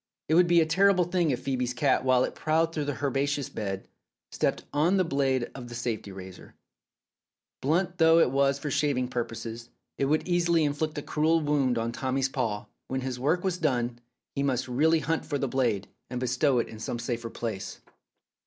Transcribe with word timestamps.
It 0.27 0.33
would 0.33 0.47
be 0.47 0.61
a 0.61 0.65
terrible 0.65 1.03
thing 1.03 1.29
if 1.29 1.43
Phoebe's 1.43 1.75
cat, 1.75 2.03
while 2.03 2.23
it 2.23 2.33
prowled 2.33 2.73
though 2.73 2.83
the 2.83 3.03
herbaceous 3.05 3.49
bed, 3.49 3.87
stepped 4.31 4.63
on 4.73 4.97
the 4.97 5.03
blade 5.05 5.51
of 5.53 5.67
the 5.67 5.75
safety 5.75 6.09
293 6.09 6.43
Philip's 6.43 7.61
Safety 7.61 7.71
Razor 7.71 7.71
razor. 7.71 7.85
Blunt 7.85 7.97
though 7.99 8.17
it 8.17 8.31
was 8.31 8.57
for 8.57 8.71
shaving 8.71 9.07
purposes, 9.09 9.69
it 9.99 10.05
would 10.05 10.27
easily 10.27 10.63
inflict 10.63 10.97
a 10.97 11.03
cruel 11.03 11.39
wound 11.41 11.77
on 11.77 11.91
Tommy's 11.91 12.29
paw. 12.29 12.65
When 12.87 13.01
his 13.01 13.19
work 13.19 13.43
was 13.43 13.59
done, 13.59 13.99
he 14.35 14.41
must 14.41 14.67
really 14.67 15.01
hunt 15.01 15.23
for 15.23 15.37
the 15.37 15.47
blade, 15.47 15.87
and 16.09 16.19
bestow 16.19 16.57
it 16.57 16.67
in 16.67 16.79
some 16.79 16.97
safer 16.97 17.29
place. 17.29 17.79